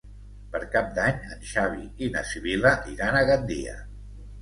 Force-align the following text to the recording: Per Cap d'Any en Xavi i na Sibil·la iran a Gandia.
Per 0.55 0.61
Cap 0.75 0.89
d'Any 0.95 1.19
en 1.35 1.45
Xavi 1.51 1.87
i 2.07 2.11
na 2.17 2.25
Sibil·la 2.33 2.75
iran 2.97 3.23
a 3.23 3.25
Gandia. 3.33 3.81